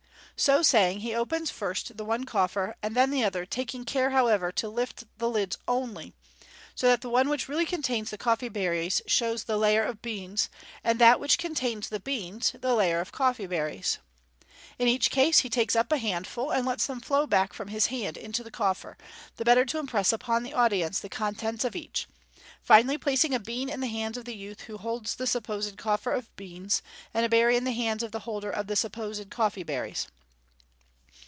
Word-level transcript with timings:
So 0.37 0.63
saying, 0.63 1.01
he 1.01 1.13
opens 1.13 1.51
first 1.51 1.97
the 1.97 2.03
one 2.03 2.23
coffer 2.23 2.75
and 2.81 2.95
then 2.95 3.11
the 3.11 3.23
other, 3.23 3.45
taking 3.45 3.85
care, 3.85 4.09
however, 4.09 4.51
to 4.53 4.69
lift 4.69 5.03
the 5.19 5.29
lids 5.29 5.55
only, 5.67 6.13
so 6.73 6.87
that 6.87 7.01
the 7.01 7.11
one 7.11 7.29
which 7.29 7.47
really 7.47 7.63
contains 7.63 8.09
the 8.09 8.17
coffee 8.17 8.49
berries 8.49 9.03
shows 9.05 9.43
the 9.43 9.55
layer 9.55 9.83
of 9.83 10.01
beans, 10.01 10.49
and 10.83 10.97
that 10.97 11.19
which 11.19 11.37
contains 11.37 11.89
the 11.89 11.99
beans 11.99 12.55
the 12.59 12.73
layer 12.73 12.99
of 12.99 13.11
coffee 13.11 13.45
berries. 13.45 13.99
In 14.79 14.87
each 14.87 15.11
case 15.11 15.39
he 15.41 15.47
takes 15.49 15.75
up 15.75 15.91
a 15.91 15.99
handful, 15.99 16.49
and 16.49 16.65
lets 16.65 16.87
them 16.87 17.01
flow 17.01 17.27
back 17.27 17.53
from 17.53 17.67
his 17.67 17.85
hand 17.93 18.17
into 18.17 18.43
the 18.43 18.49
coffer, 18.49 18.97
the 19.35 19.45
better 19.45 19.63
to 19.65 19.77
impress 19.77 20.11
upon 20.11 20.41
the 20.41 20.55
audience 20.55 20.99
the 21.01 21.07
con 21.09 21.35
tents 21.35 21.63
of 21.63 21.75
each, 21.75 22.07
finally 22.63 22.97
placing 22.97 23.35
a 23.35 23.39
bean 23.39 23.69
in 23.69 23.79
the 23.79 23.85
hands 23.85 24.17
of 24.17 24.25
the 24.25 24.35
youth 24.35 24.61
who 24.61 24.79
holds 24.79 25.13
the 25.17 25.27
supposed 25.27 25.77
coffer 25.77 26.11
of 26.11 26.35
beans, 26.35 26.81
and 27.13 27.27
a 27.27 27.29
berry 27.29 27.55
in 27.55 27.63
the 27.63 27.73
hands 27.73 28.01
of 28.01 28.11
the 28.11 28.21
holder 28.21 28.49
of 28.49 28.65
the 28.65 28.75
supposed 28.75 29.29
coffee 29.29 29.61
berries. 29.63 30.07